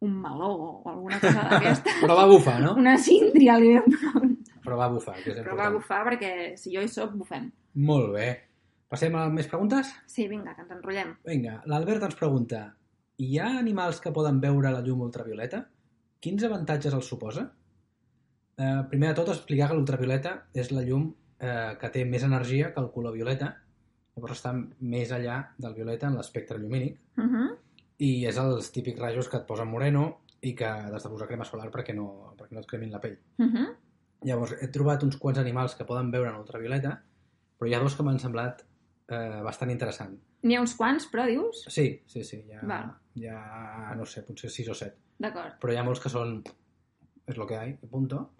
[0.00, 1.98] un meló o alguna cosa d'aquesta.
[2.00, 2.74] Però va bufar, no?
[2.80, 4.32] una síndria li vam
[4.66, 5.76] Però va bufar, que és Però va important.
[5.76, 7.50] bufar perquè si jo hi soc, bufem.
[7.74, 8.30] Molt bé.
[8.88, 9.92] Passem a més preguntes?
[10.06, 11.12] Sí, vinga, que ens enrotllem.
[11.26, 12.64] Vinga, l'Albert ens pregunta
[13.18, 15.62] hi ha animals que poden veure la llum ultravioleta?
[16.20, 17.44] Quins avantatges els suposa?
[18.56, 22.72] Eh, primer de tot, explicar que l'ultravioleta és la llum eh, que té més energia
[22.74, 23.56] que el color violeta,
[24.16, 27.56] llavors està més allà del violeta en l'espectre llumínic, Uh -huh.
[27.98, 31.44] i és els típics rajos que et posen moreno i que has de posar crema
[31.44, 33.18] solar perquè no, perquè no et cremin la pell.
[33.38, 33.74] Uh -huh.
[34.22, 37.02] Llavors, he trobat uns quants animals que poden veure en ultravioleta,
[37.58, 38.62] però hi ha dos que m'han semblat
[39.08, 40.18] eh, bastant interessant.
[40.42, 41.64] N'hi ha uns quants, però dius?
[41.68, 42.92] Sí, sí, sí, hi ha, Val.
[43.14, 45.58] hi ha no sé, potser 6 o 7, D'acord.
[45.60, 46.42] però hi ha molts que són
[47.26, 48.30] és lo que hay, punto.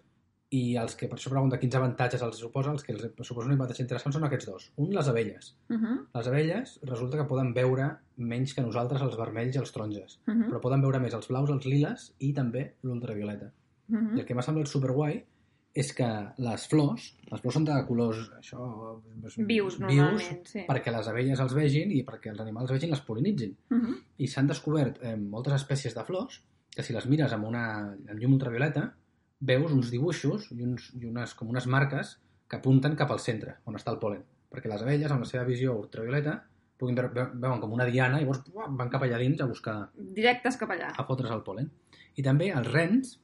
[0.55, 3.57] I els que per això pregunta quins avantatges els suposa, els que els suposa un
[3.57, 4.67] avantatge interessant són aquests dos.
[4.79, 5.55] Un, les abelles.
[5.69, 5.95] Uh -huh.
[6.13, 10.33] Les abelles resulta que poden veure menys que nosaltres els vermells i els taronges, Uh
[10.33, 10.49] -huh.
[10.49, 13.51] però poden veure més els blaus, els liles i també l'ultravioleta.
[13.89, 14.19] Uh I -huh.
[14.19, 15.25] el que m'ha semblat superguai
[15.73, 16.07] és que
[16.37, 18.57] les flors, les flors són de colors això,
[19.45, 20.63] Vius, normalment, sí.
[20.67, 23.55] perquè les abelles els vegin i perquè els animals vegin les pol·linitzin.
[23.69, 23.97] Uh -huh.
[24.17, 26.43] I s'han descobert eh, moltes espècies de flors
[26.75, 28.95] que si les mires amb una amb llum ultravioleta
[29.39, 32.17] veus uns dibuixos i, uns, i unes, com unes marques
[32.49, 34.23] que apunten cap al centre, on està el pol·len.
[34.49, 36.43] Perquè les abelles, amb la seva visió ultravioleta,
[36.77, 39.45] puguin veure, ve- veuen com una diana i llavors uah, van cap allà dins a
[39.45, 40.93] buscar, Directes cap allà.
[40.97, 41.69] a fotre's el pol·len.
[42.15, 43.19] I també els rens,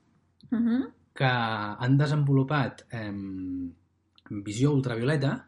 [0.51, 0.91] Uh -huh.
[1.15, 3.11] que han desenvolupat eh,
[4.29, 5.45] visió ultravioleta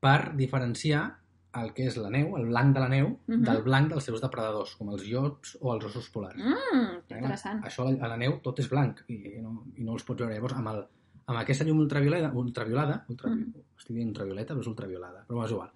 [0.00, 1.18] per diferenciar
[1.60, 3.42] el que és la neu, el blanc de la neu, Mhm.
[3.44, 6.36] del blanc dels seus depredadors, com els llops o els ossos polars.
[6.38, 7.18] Mm, Eh?
[7.18, 7.62] interessant.
[7.64, 10.34] Això a la neu tot és blanc i no, i no els pots veure.
[10.34, 10.86] Llavors, amb, el,
[11.26, 13.52] amb aquesta llum ultravioleta, ultraviolada, ultra, Mhm.
[13.76, 15.70] estic dient ultravioleta, però és ultraviolada, però és igual,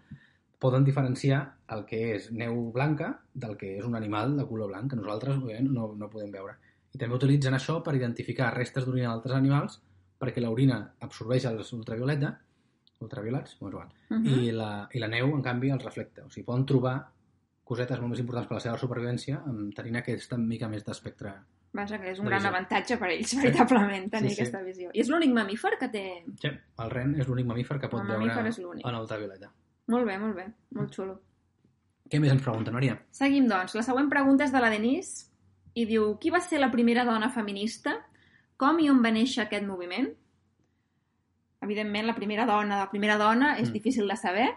[0.59, 4.89] poden diferenciar el que és neu blanca del que és un animal de color blanc,
[4.91, 6.55] que nosaltres no, no podem veure.
[6.95, 9.83] I també utilitzen això per identificar restes d'orina d'altres animals,
[10.19, 12.41] perquè l'orina absorbeix els ultravioleta,
[13.01, 14.39] ultraviolats, no és igual, Uh -huh.
[14.47, 16.25] i, la, i la neu, en canvi, els reflecta.
[16.25, 17.09] O sigui, poden trobar
[17.65, 21.35] cosetes molt més importants per la seva supervivència amb tenint aquesta mica més d'espectre.
[21.73, 22.49] Vaja, que és un gran visió.
[22.49, 24.43] avantatge per ells, veritablement, tenir Sí, sí.
[24.43, 24.91] aquesta visió.
[24.95, 26.25] I és l'únic mamífer que té...
[26.41, 28.23] Sí, el ren és l'únic mamífer que pot El veure
[28.85, 29.53] en ultravioleta.
[29.89, 30.47] Molt bé, molt bé.
[30.71, 31.21] Molt xulo.
[32.09, 32.97] Què més ens pregunta, Núria?
[33.11, 33.75] Seguim, doncs.
[33.75, 35.27] La següent pregunta és de la Denise
[35.75, 37.97] i diu Qui va ser la primera dona feminista?
[38.57, 40.09] Com i on va néixer aquest moviment?
[41.67, 43.73] Evidentment, la primera dona, la primera dona és Mm.
[43.75, 44.49] difícil de saber,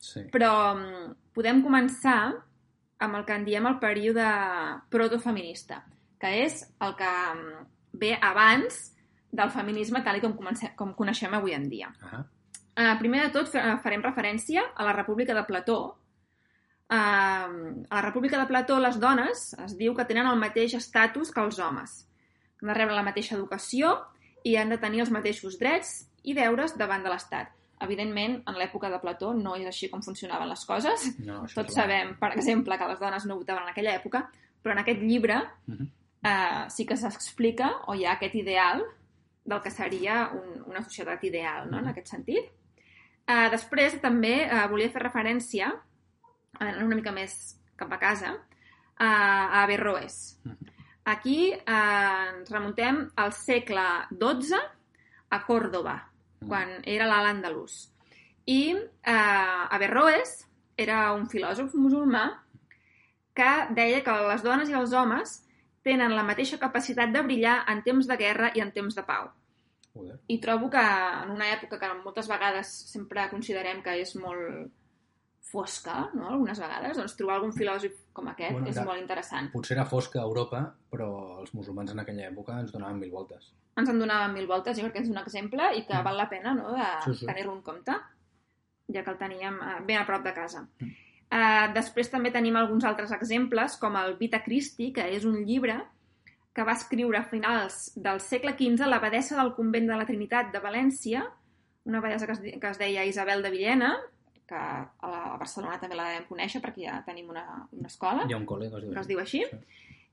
[0.00, 0.20] Sí.
[0.32, 2.34] però mm, podem començar
[3.00, 4.26] amb el que en diem el període
[4.90, 5.84] protofeminista,
[6.18, 8.94] que és el que mm, ve abans
[9.30, 11.92] del feminisme tal i com, comencem, com coneixem avui en dia.
[12.02, 12.24] Ah,
[12.78, 15.98] Uh, primer de tot, fa- farem referència a la República de Plató.
[16.88, 16.94] Uh,
[17.90, 21.40] a la República de Plató, les dones es diu que tenen el mateix estatus que
[21.42, 22.06] els homes.
[22.62, 23.98] Han de rebre la mateixa educació
[24.44, 27.54] i han de tenir els mateixos drets i deures davant de l'Estat.
[27.80, 31.04] Evidentment, en l'època de Plató no és així com funcionaven les coses.
[31.24, 34.24] no, Tots sabem, per exemple, que les dones no votaven en aquella època,
[34.62, 35.88] però en aquest llibre Mhm.
[36.24, 38.82] eh, sí que s'explica o hi ha aquest ideal
[39.44, 41.90] del que seria un, una societat ideal, no?, en Mhm.
[41.90, 42.50] aquest sentit.
[43.26, 45.72] Eh, després també eh, volia fer referència,
[46.58, 48.34] anant una mica més cap a casa,
[48.98, 50.40] eh, a Averroes.
[50.44, 50.56] Mhm.
[51.04, 54.58] Aquí eh, ens remuntem al segle XII
[55.30, 56.07] a Còrdoba.
[56.46, 57.88] Quan era l'alt andalús.
[58.46, 60.46] I eh, Averroes
[60.78, 62.28] era un filòsof musulmà
[63.34, 65.40] que deia que les dones i els homes
[65.86, 69.28] tenen la mateixa capacitat de brillar en temps de guerra i en temps de pau.
[69.94, 70.18] Joder.
[70.28, 74.68] I trobo que en una època que moltes vegades sempre considerem que és molt
[75.48, 76.28] fosca, no?
[76.28, 78.84] algunes vegades, doncs trobar algun filòsof com aquest Bueno, és clar.
[78.90, 79.48] molt interessant.
[79.52, 81.08] Potser era fosca a Europa, però
[81.40, 83.54] els musulmans en aquella època ens donaven mil voltes.
[83.78, 86.04] Ens en donaven mil voltes, jo crec que és un exemple i que Mm.
[86.04, 87.26] val la pena no, de Sí, sí.
[87.26, 87.92] tenir-lo en compte,
[88.92, 90.66] ja que el teníem eh, ben a prop de casa.
[90.80, 90.96] Mm.
[91.30, 95.74] Uh, després també tenim alguns altres exemples, com el Vita Christi, que és un llibre
[96.54, 100.58] que va escriure a finals del segle XV l'abadessa del convent de la Trinitat de
[100.58, 101.26] València,
[101.84, 103.92] una abadessa que es, que es deia Isabel de Villena,
[104.48, 108.38] que a Barcelona també la devem conèixer perquè ja tenim una, una escola Hi ha
[108.40, 109.44] un col·le que es diu, que es diu així.
[109.44, 109.58] Sí.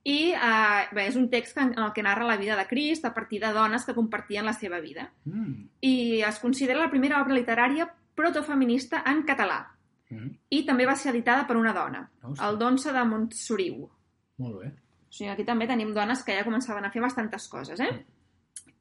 [0.06, 3.06] I eh, bé, és un text que, en el que narra la vida de Crist
[3.06, 5.08] a partir de dones que compartien la seva vida.
[5.26, 5.64] Mm.
[5.82, 9.64] I es considera la primera obra literària protofeminista en català.
[10.12, 10.30] Mm.
[10.54, 12.44] I també va ser editada per una dona, Ostres.
[12.48, 13.88] el Donça de Montsoriu.
[14.38, 14.68] Molt bé.
[15.10, 18.06] O sigui, aquí també tenim dones que ja començaven a fer bastantes coses, eh?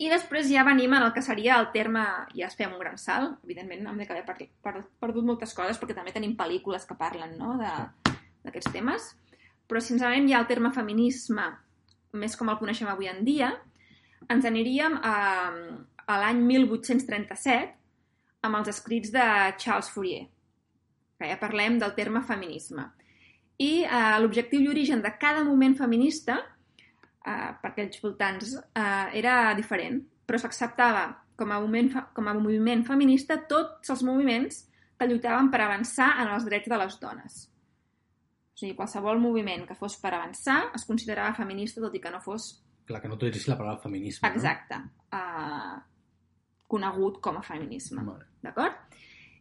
[0.02, 2.02] I després ja venim en el que seria el terme,
[2.34, 5.94] ja es fem un gran salt, evidentment hem d'haver per, per, perdut moltes coses perquè
[5.94, 7.54] també tenim pel·lícules que parlen no?
[7.60, 8.12] de-
[8.44, 9.06] d'aquests temes,
[9.68, 11.46] però si ens anem ja al terme feminisme,
[12.14, 13.50] més com el coneixem avui en dia,
[14.30, 15.16] ens aniríem a,
[16.06, 19.24] a l'any 1837 amb els escrits de
[19.60, 20.26] Charles Fourier,
[21.18, 22.90] que ja parlem del terme feminisme.
[23.62, 26.40] I eh, l'objectiu i origen de cada moment feminista,
[27.24, 32.84] eh, per aquells voltants, eh, era diferent, però s'acceptava com, a moment, com a moviment
[32.86, 34.64] feminista tots els moviments
[34.98, 37.44] que lluitaven per avançar en els drets de les dones.
[38.54, 42.20] O sigui, qualsevol moviment que fos per avançar es considerava feminista, tot i que no
[42.22, 44.76] fos Clar, que no utilitzis la paraula feminisme, exacte,
[45.16, 45.76] eh,
[46.68, 47.42] conegut com a no?
[47.42, 48.02] feminisme.
[48.04, 48.26] Vale.
[48.44, 48.76] D'acord?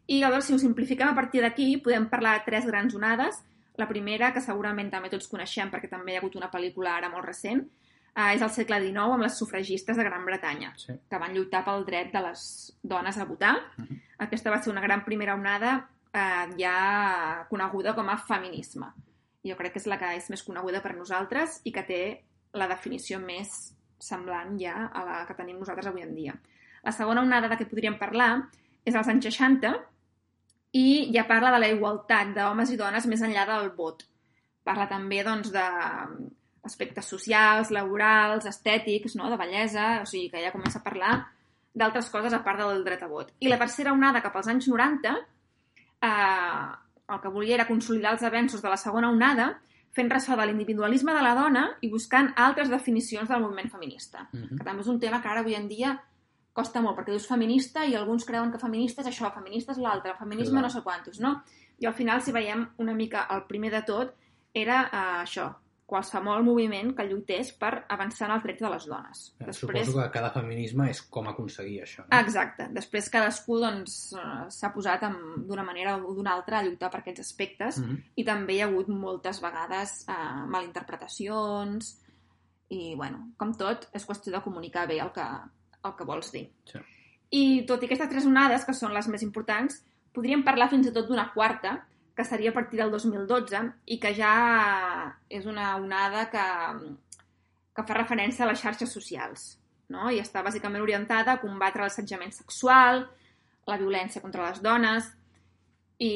[0.07, 3.41] I llavors, si ho simplifiquem a partir d'aquí, podem parlar de tres grans onades.
[3.79, 7.09] La primera, que segurament també tots coneixem perquè també hi ha hagut una pel·lícula ara
[7.09, 7.63] molt recent,
[8.15, 10.93] eh, és el segle XIX amb les sufragistes de Gran Bretanya, Sí.
[11.09, 13.55] que van lluitar pel dret de les dones a votar.
[13.77, 14.01] Mhm.
[14.19, 18.91] Aquesta va ser una gran primera onada eh, ja coneguda com a feminisme.
[19.43, 22.03] Jo crec que és la que és més coneguda per nosaltres i que té
[22.55, 26.35] la definició més semblant ja a la que tenim nosaltres avui en dia.
[26.83, 28.31] La segona onada de què podríem parlar
[28.85, 29.73] és als anys 60
[30.79, 34.03] i ja parla de la igualtat d'homes i dones més enllà del vot.
[34.63, 35.63] Parla també doncs, de
[36.63, 39.29] aspectes socials, laborals, estètics, no?
[39.29, 41.13] de bellesa, o sigui que ja comença a parlar
[41.73, 43.33] d'altres coses a part del dret a vot.
[43.43, 45.13] I la tercera onada, cap als anys 90,
[46.03, 46.69] eh,
[47.13, 49.59] el que volia era consolidar els avenços de la segona onada,
[49.93, 54.57] fent ressò de l'individualisme de la dona i buscant altres definicions del moviment feminista Mhm.
[54.57, 56.01] que també és un tema que ara avui en dia
[56.53, 60.13] costa molt, perquè dius feminista i alguns creuen que feminista és això, feminista és l'altre,
[60.19, 60.63] feminisme Clar.
[60.63, 61.43] no sé quantos, no?
[61.79, 64.13] I al final, si veiem una mica el primer de tot,
[64.53, 69.23] era eh, això, qualsevol moviment que lluités per avançar en els drets de les dones.
[69.39, 72.19] Eh, Suposo que cada feminisme és com aconseguir això, no?
[72.19, 72.69] Exacte.
[72.73, 77.01] Després cadascú doncs, eh, s'ha posat amb- d'una manera o d'una altra a lluitar per
[77.01, 77.97] aquests aspectes Mhm.
[78.15, 80.13] i també hi ha hagut moltes vegades eh,
[80.47, 81.99] malinterpretacions
[82.69, 85.25] i, bueno, com tot, és qüestió de comunicar bé el que,
[85.83, 86.47] el que vols dir.
[86.65, 86.79] Sí.
[87.31, 90.93] I tot i aquestes tres onades, que són les més importants, podríem parlar fins i
[90.93, 94.33] tot d'una quarta, que seria a partir del 2012 i que ja
[95.29, 96.45] és una onada que,
[97.73, 99.47] que fa referència a les xarxes socials
[99.89, 100.09] no?
[100.11, 103.07] i està bàsicament orientada a combatre l'assetjament sexual,
[103.69, 105.09] la violència contra les dones
[105.97, 106.13] i,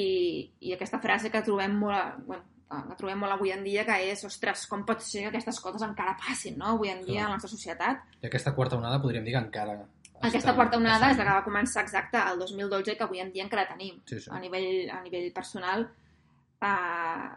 [0.59, 4.23] i aquesta frase que trobem molt, bueno, que trobem molt avui en dia que és,
[4.27, 6.75] ostres, com pot ser que aquestes coses encara passin no?
[6.75, 7.25] avui en dia Clar.
[7.25, 8.05] a la nostra societat?
[8.21, 9.79] I aquesta quarta onada podríem dir que encara
[10.21, 13.31] Aquesta quarta onada és la que va començar exacte el 2012 i que avui en
[13.31, 13.99] dia encara tenim.
[14.05, 14.29] Sí, sí.
[14.33, 15.85] A nivell, a nivell personal
[16.61, 17.27] eh,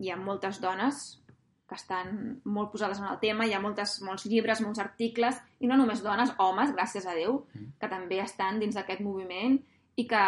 [0.00, 1.20] hi ha moltes dones
[1.68, 5.68] que estan molt posades en el tema, hi ha moltes, molts llibres, molts articles, i
[5.70, 7.68] no només dones, homes, gràcies a Déu, Mm.
[7.78, 9.60] que també estan dins d'aquest moviment
[9.96, 10.24] i que,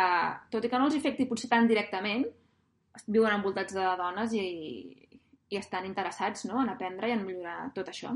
[0.50, 2.26] tot i que no els afecti potser tan directament,
[3.08, 4.44] viuen envoltats de dones i,
[5.48, 6.60] i estan interessats no?
[6.62, 8.12] en aprendre i en millorar tot això.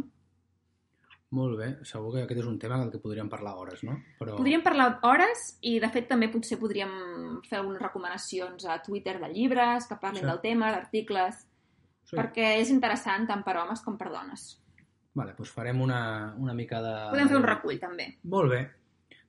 [1.34, 3.96] Molt bé, segur que aquest és un tema del que podríem parlar hores, no?
[4.20, 4.36] Però...
[4.38, 6.92] Podríem parlar hores i, de fet, també potser podríem
[7.48, 10.28] fer algunes recomanacions a Twitter de llibres que parlin Sí.
[10.28, 11.42] del tema, d'articles,
[12.06, 12.14] Sí.
[12.16, 14.62] perquè és interessant tant per homes com per dones.
[15.14, 16.94] Vale, doncs farem una, una mica de...
[17.10, 18.06] Podem fer un recull, també.
[18.22, 18.60] Molt bé.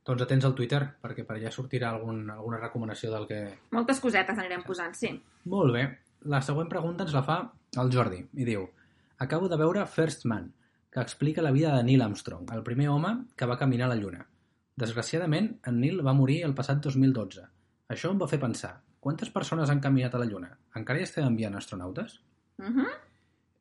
[0.06, 3.40] Doncs atents al Twitter, perquè per allà sortirà algun, alguna recomanació del que...
[3.72, 5.10] Moltes cosetes anirem posant, sí.
[5.46, 5.88] Molt bé.
[6.30, 7.40] La següent pregunta ens la fa
[7.82, 8.70] el Jordi i diu
[9.20, 10.52] Acabo de veure First Man,
[10.92, 14.00] que explica la vida de Neil Armstrong, el primer home que va caminar a la
[14.00, 14.26] Lluna.
[14.78, 17.44] Desgraciadament, en Neil va morir el passat 2012.
[17.94, 20.52] Això em va fer pensar, quantes persones han caminat a la Lluna?
[20.78, 22.20] Encara hi estem enviant astronautes?
[22.60, 22.88] Uh -huh.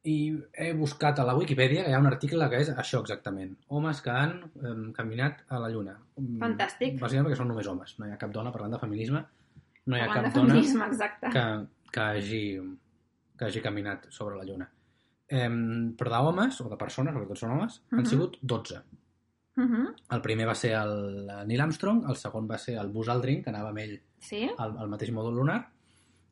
[0.07, 0.17] I
[0.53, 3.57] he buscat a la Wikipedia, que hi ha un article que és això exactament.
[3.69, 5.99] Homes que han eh, caminat a la Lluna.
[6.17, 7.01] Mm, Fantàstic.
[7.01, 7.99] Bàsicament perquè són només homes.
[7.99, 9.25] No hi ha cap dona parlant de feminisme.
[9.87, 11.31] No hi ha Parlant cap dona exacte.
[11.31, 12.61] que, que, hagi,
[13.37, 14.71] que hagi caminat sobre la Lluna.
[15.29, 15.49] Eh,
[15.99, 18.07] però d'homes, o de persones, perquè tots són homes, han Mhm.
[18.07, 18.83] sigut 12.
[19.57, 19.95] Uh -huh.
[20.11, 23.51] El primer va ser el Neil Armstrong, el segon va ser el Buzz Aldrin, que
[23.51, 24.51] anava amb ell Sí?
[24.59, 25.71] al, al mateix mòdul lunar,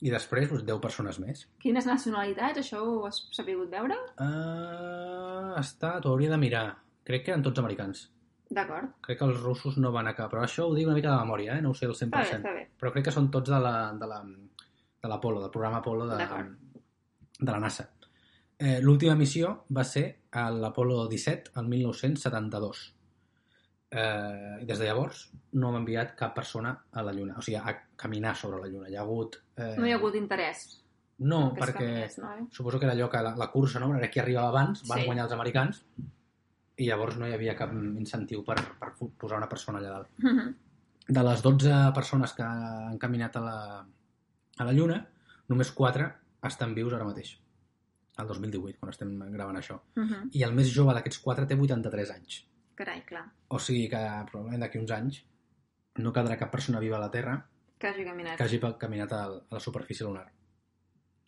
[0.01, 1.49] i després doncs, 10 persones més.
[1.59, 2.59] Quines nacionalitats?
[2.59, 3.95] Això ho has sapigut veure?
[4.19, 6.77] Uh, està, t'ho hauria de mirar.
[7.05, 8.11] Crec que eren tots americans.
[8.51, 8.91] D'acord.
[9.01, 11.17] Crec que els russos no van a cap, però això ho dic una mica de
[11.25, 11.63] memòria, eh?
[11.63, 12.11] no ho sé el 100%.
[12.11, 12.69] Està bé, està bé.
[12.81, 16.17] Però crec que són tots de la, de la, de l'Apolo, del programa Apolo de,
[17.41, 17.89] de la NASA.
[18.59, 22.85] Eh, L'última missió va ser a l'Apolo 17, el 1972.
[23.95, 27.59] Eh, I des de llavors no hem enviat cap persona a la Lluna, o sigui,
[27.59, 28.89] a caminar sobre la Lluna.
[28.91, 29.37] Hi ha hagut...
[29.57, 30.65] Eh, No hi ha hagut interès.
[31.19, 32.47] No, que perquè caminés, no, eh?
[32.51, 33.93] suposo que era allò que la, la cursa, no?
[33.97, 35.05] Era qui arribava abans, van Sí.
[35.07, 35.85] guanyar els americans,
[36.77, 40.09] i llavors no hi havia cap incentiu per, per posar una persona allà dalt.
[40.19, 40.55] Uh -huh.
[41.07, 43.87] De les 12 persones que han caminat a la,
[44.59, 45.07] a la Lluna,
[45.49, 46.11] només 4
[46.43, 47.39] estan vius ara mateix,
[48.19, 49.81] el 2018, quan estem gravant això.
[49.97, 50.29] Uh -huh.
[50.33, 52.47] I el més jove d'aquests 4 té 83 anys.
[52.75, 53.25] Carai, clar.
[53.49, 54.01] O sigui que
[54.31, 55.25] probablement d'aquí uns anys
[55.97, 57.49] no quedarà cap persona viva a la Terra
[57.79, 58.37] Que hagi caminat.
[58.37, 60.33] que hagi caminat a la superfície lunar.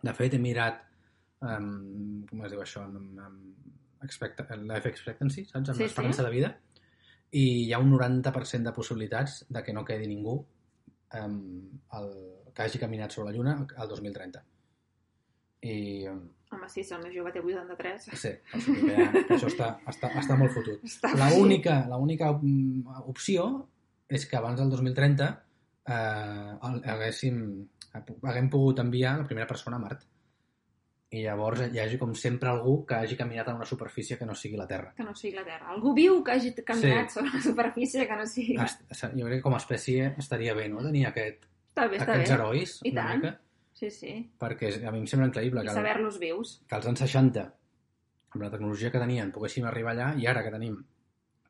[0.03, 0.83] De fet, he mirat
[1.41, 2.83] um, com es diu això?
[2.85, 5.69] Amb expect life expectancy, saps?
[5.69, 6.25] Amb Sí, l'esperança sí.
[6.25, 6.59] de vida.
[7.33, 10.47] I hi ha un 90% de possibilitats de que no quedi ningú
[11.15, 12.13] um, el,
[12.55, 14.45] que hagi caminat sobre la Lluna al 2030.
[15.63, 18.05] I um, Home, sí, si el meu jove té 83.
[18.15, 18.31] sí,
[18.87, 20.85] ja, això està, està, està molt fotut.
[20.91, 23.49] Està La única, la única mm, opció
[24.09, 25.27] és que abans del 2030
[25.89, 27.41] eh, haguéssim,
[28.23, 30.05] haguem pogut enviar la primera persona a Mart.
[31.17, 34.35] I llavors hi hagi, com sempre, algú que hagi caminat en una superfície que no
[34.35, 34.93] sigui la Terra.
[34.97, 35.69] Que no sigui la Terra.
[35.75, 37.15] Algú viu que hagi caminat Sí.
[37.21, 38.57] sobre la superfície que no sigui...
[38.63, 42.13] Est- Jo crec que com a espècie estaria bé, no?, tenir aquest, Està bé, està
[42.15, 42.35] aquests bé.
[42.37, 43.23] herois, I una tant.
[43.23, 43.41] mica,
[43.77, 44.13] Sí, sí.
[44.41, 46.55] perquè a mi em sembla increïble I que, saber-los vius.
[46.65, 47.43] que als anys 60,
[48.33, 50.79] amb la tecnologia que tenien, poguéssim arribar allà, i ara que tenim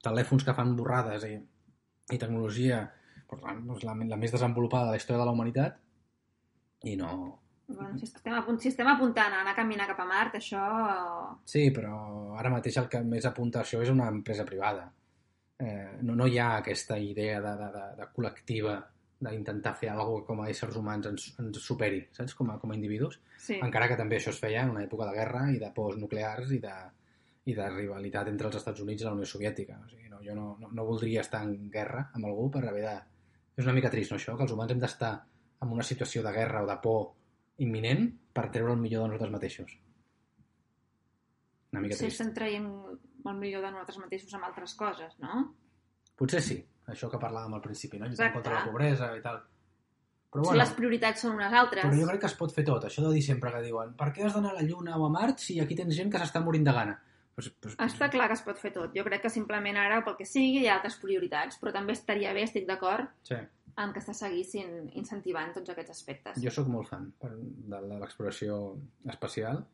[0.02, 1.36] telèfons que fan borrades i,
[2.10, 2.82] i tecnologia
[3.30, 5.78] per tant, doncs, la, la més desenvolupada de la història de la humanitat,
[6.86, 7.10] i no...
[7.66, 10.60] Bueno, si estem, apunt, si estem apuntant a anar a caminar cap a Mart, això...
[11.50, 11.96] Sí, però
[12.38, 14.84] ara mateix el que més apunta a això és una empresa privada.
[15.58, 18.76] Eh, no, no hi ha aquesta idea de, de, de, de col·lectiva
[19.20, 22.34] d'intentar fer alguna que com a éssers humans ens, ens superi, saps?
[22.36, 23.18] Com a, com a individus.
[23.40, 23.56] Sí.
[23.64, 26.52] Encara que també això es feia en una època de guerra i de pors nuclears
[26.52, 26.74] i de,
[27.46, 29.78] i de rivalitat entre els Estats Units i la Unió Soviètica.
[29.84, 32.84] O sigui, no, jo no, no, no voldria estar en guerra amb algú per haver
[32.84, 32.96] de...
[33.56, 34.36] És una mica trist, no, això?
[34.36, 35.14] Que els humans hem d'estar
[35.64, 37.02] en una situació de guerra o de por
[37.64, 39.76] imminent per treure el millor de nosaltres mateixos.
[41.72, 42.20] Una mica Sí, trist.
[42.20, 42.66] estem traient
[43.26, 45.40] el millor de nosaltres mateixos amb altres coses, no?
[46.16, 48.06] Potser sí, això que parlàvem al principi, no?
[48.06, 48.34] Lluitar Exacte.
[48.40, 49.40] contra la pobresa i tal.
[50.30, 51.84] Però bueno, les prioritats són unes altres.
[51.84, 52.84] però jo crec que es pot fer tot.
[52.84, 55.10] Això de dir sempre que diuen per què has d'anar a la Lluna o a
[55.10, 56.96] Mart si aquí tens gent que s'està morint de gana?
[57.34, 58.94] Pues, pues, Està clar que es pot fer tot.
[58.96, 62.32] Jo crec que simplement ara, pel que sigui, hi ha altres prioritats, però també estaria
[62.32, 63.36] bé, estic d'acord, Sí.
[63.76, 66.38] en que se seguissin incentivant tots aquests aspectes.
[66.42, 67.28] Jo sóc molt fan de,
[67.80, 69.66] de l'exploració espacial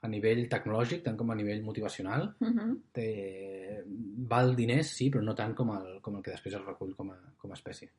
[0.00, 2.34] a nivell tecnològic, tant com a nivell motivacional.
[2.40, 2.76] Uh -huh.
[2.92, 3.84] Té...
[4.28, 7.10] Val diners, sí, però no tant com el, com el que després es recull com
[7.10, 7.90] a, com a espècie.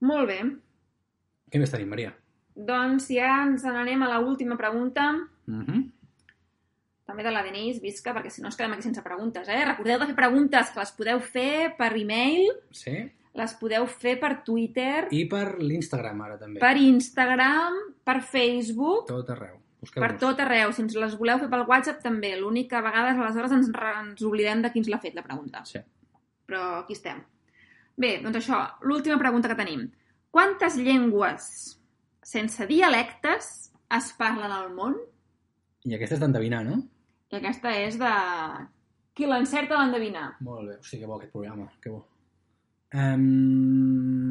[0.00, 0.40] Molt bé.
[1.50, 2.14] Què més tenim, Maria?
[2.54, 5.12] Doncs ja ens n'anem a la última pregunta.
[5.46, 5.90] Mm -hmm.
[7.04, 9.64] també de la Denise, visca, perquè si no ens quedem aquí sense preguntes, eh?
[9.64, 13.12] Recordeu de fer preguntes, que les podeu fer per e-mail, Sí?
[13.34, 16.60] les podeu fer per Twitter, I per l'Instagram, ara, també.
[16.60, 19.60] per Instagram, per Facebook, Tot arreu.
[19.84, 20.72] Busqueu per tot arreu.
[20.72, 22.32] Si ens les voleu fer pel WhatsApp, també.
[22.40, 25.62] L'únic que a vegades, aleshores, ens, ens oblidem de qui ens l'ha fet, la pregunta.
[25.68, 25.82] Sí.
[26.48, 27.20] Però aquí estem.
[28.00, 29.86] Bé, doncs això, l'última pregunta que tenim.
[30.34, 31.44] Quantes llengües
[32.24, 33.50] sense dialectes
[33.94, 34.96] es parlen al món?
[35.84, 36.80] I aquesta és d'endevinar, no?
[37.30, 38.14] I aquesta és de...
[39.14, 40.24] Qui l'encerta l'endevina.
[40.42, 40.76] Molt bé.
[40.82, 41.68] Sigui, que bo aquest programa.
[41.84, 42.00] Que bo.
[42.94, 44.24] Um...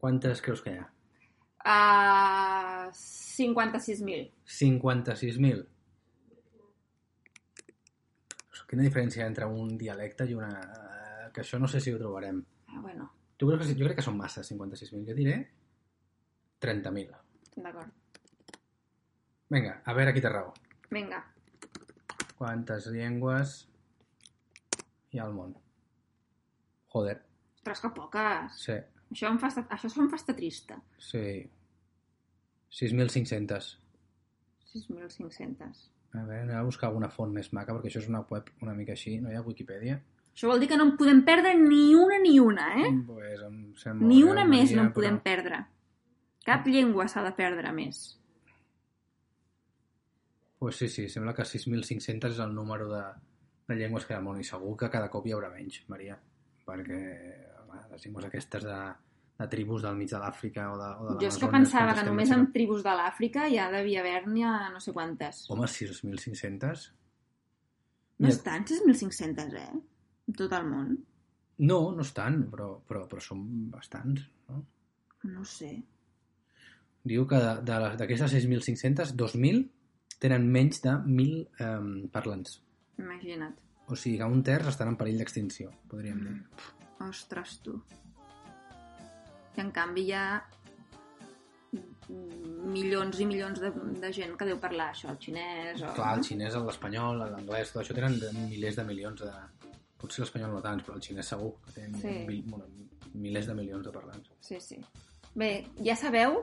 [0.00, 0.86] Quantes creus que hi ha?
[1.60, 4.30] Uh, 56.000.
[4.46, 5.66] 56.000.
[8.70, 10.50] Quina diferència entre un dialecte i una...
[11.34, 12.38] Que això no sé si ho trobarem.
[12.70, 15.02] Ah, bueno, Tu creus que, jo crec que són massa, 56.000.
[15.08, 15.34] Jo diré
[16.62, 17.16] 30.000.
[17.64, 17.90] d'acord.
[19.50, 20.52] Vinga, a veure qui té raó.
[20.94, 21.18] Vinga.
[22.38, 23.56] Quantes llengües
[25.10, 25.56] hi ha al món?
[26.94, 27.16] Joder,
[27.58, 28.54] Ostres, que poques.
[28.62, 28.76] sí,
[29.10, 30.80] Això em fa, estar- això em fa estar trista.
[30.98, 31.48] sí.
[32.70, 33.78] 6.500.
[34.72, 35.90] 6.500.
[36.14, 38.74] A veure, anem a buscar alguna font més maca, perquè això és una web una
[38.74, 39.96] mica així, no hi ha Wikipedia.
[40.34, 42.92] Això vol dir que no en podem perdre ni una ni una, eh?
[43.08, 45.58] Pues em sembla Ni una més no en podem però- perdre.
[46.46, 48.16] Cap llengua s'ha de perdre més.
[50.58, 53.02] Pues sí, sí, sembla que 6.500 és el número de,
[53.68, 55.82] de llengües que hi ha al món i segur que cada cop hi haurà menys,
[55.88, 56.18] Maria,
[56.66, 57.00] perquè
[57.70, 58.78] home, les llengües aquestes de,
[59.40, 62.06] de tribus del mig de l'Àfrica o de, o de Jo és que pensava que
[62.08, 65.46] només en tribus de l'Àfrica ja devia haver-n'hi no sé quantes.
[65.52, 66.88] Home, 6.500?
[68.20, 69.70] No Mira, estan 6.500, eh?
[70.28, 70.92] En tot el món.
[71.60, 74.60] No, no estan, però, però, però són bastants, no?
[75.30, 75.72] No sé.
[77.08, 79.64] Diu que d'aquestes 6.500, 2.000
[80.20, 82.60] tenen menys de 1.000 eh, parlants.
[83.00, 83.56] Imagina't.
[83.90, 86.36] O sigui que un terç estan en perill d'extinció, podríem dir.
[86.36, 86.79] Mm.
[87.08, 87.78] Ostres, tu.
[89.56, 90.24] I en canvi hi ha
[92.10, 93.70] milions i milions de,
[94.02, 95.92] de gent que deu parlar això, el xinès o...
[95.96, 98.18] Clar, el xinès, l'espanyol, l'anglès, tot això tenen
[98.50, 99.30] milers de milions de...
[100.00, 102.14] Potser l'espanyol no tants, però el xinès segur, que tenen Sí.
[102.26, 102.66] mil, bueno,
[103.14, 104.30] milers de milions de parlants.
[104.40, 104.78] Sí, sí.
[105.36, 105.50] Bé,
[105.84, 106.40] ja sabeu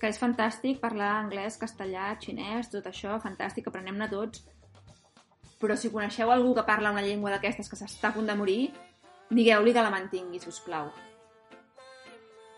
[0.00, 4.44] que és fantàstic parlar anglès, castellà, xinès, tot això, fantàstic, aprenem-ne tots.
[5.62, 8.72] Però si coneixeu algú que parla una llengua d'aquestes que s'està a punt de morir,
[9.32, 10.90] digueu-li que la mantingui, si us plau.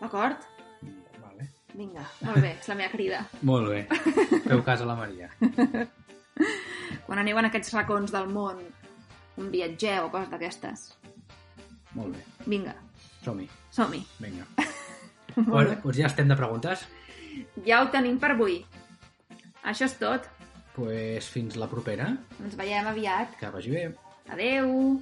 [0.01, 0.43] D'acord?
[1.23, 1.47] Vale.
[1.75, 3.21] Vinga, molt bé, és la meva crida.
[3.47, 3.85] Molt bé.
[4.45, 5.29] Feu cas a la Maria.
[7.05, 8.59] Quan aneu en aquests racons del món,
[9.39, 10.85] un viatgeu o coses d'aquestes.
[11.95, 12.23] Molt bé.
[12.45, 12.75] Vinga,
[13.23, 13.47] Som-hi.
[13.71, 14.03] som-hi.
[14.19, 14.45] Vinga.
[15.35, 16.85] Bueno, doncs ja estem de preguntes.
[17.65, 18.61] Ja ho tenim per avui.
[19.67, 20.29] Això és tot.
[20.77, 22.05] pues fins la propera.
[22.39, 23.33] Ens veiem aviat.
[23.41, 23.81] Que vagi bé.
[24.31, 25.01] Adeu!